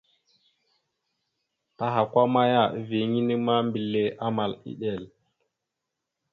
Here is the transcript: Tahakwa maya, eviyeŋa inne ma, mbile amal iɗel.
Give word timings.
Tahakwa 1.77 2.23
maya, 2.33 2.61
eviyeŋa 2.79 3.15
inne 3.19 3.35
ma, 3.45 3.55
mbile 3.67 4.01
amal 4.25 4.51
iɗel. 4.71 5.03